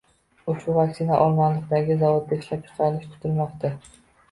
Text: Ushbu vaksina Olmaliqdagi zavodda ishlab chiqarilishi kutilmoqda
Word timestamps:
Ushbu 0.53 0.73
vaksina 0.77 1.19
Olmaliqdagi 1.25 1.99
zavodda 2.01 2.41
ishlab 2.41 2.65
chiqarilishi 2.73 3.13
kutilmoqda 3.15 3.75